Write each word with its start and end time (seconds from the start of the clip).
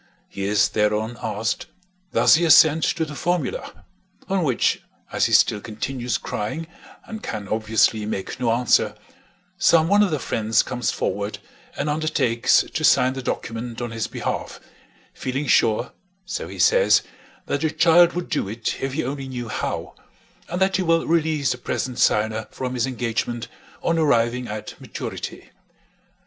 He 0.29 0.45
is 0.45 0.69
thereon 0.69 1.15
asked, 1.21 1.67
Does 2.11 2.33
he 2.33 2.43
assent 2.43 2.83
to 2.85 3.05
the 3.05 3.13
formula? 3.13 3.85
on 4.27 4.43
which, 4.43 4.81
as 5.11 5.27
he 5.27 5.31
still 5.31 5.61
continues 5.61 6.17
crying 6.17 6.65
and 7.05 7.21
can 7.21 7.47
obviously 7.47 8.07
make 8.07 8.39
no 8.39 8.51
answer, 8.51 8.95
some 9.59 9.87
one 9.87 10.01
of 10.01 10.09
the 10.09 10.17
friends 10.17 10.63
comes 10.63 10.89
forward 10.89 11.37
and 11.77 11.87
undertakes 11.87 12.63
to 12.63 12.83
sign 12.83 13.13
the 13.13 13.21
document 13.21 13.79
on 13.79 13.91
his 13.91 14.07
behalf, 14.07 14.59
feeling 15.13 15.45
sure 15.45 15.91
(so 16.25 16.47
he 16.47 16.57
says) 16.57 17.03
that 17.45 17.61
the 17.61 17.69
child 17.69 18.13
would 18.13 18.27
do 18.29 18.47
it 18.49 18.81
if 18.81 18.93
he 18.93 19.03
only 19.03 19.27
knew 19.27 19.49
how, 19.49 19.93
and 20.49 20.59
that 20.59 20.77
he 20.77 20.81
will 20.81 21.05
release 21.05 21.51
the 21.51 21.59
present 21.59 21.99
signer 21.99 22.47
from 22.49 22.73
his 22.73 22.87
engagement 22.87 23.47
on 23.83 23.99
arriving 23.99 24.47
at 24.47 24.73
maturity. 24.81 25.51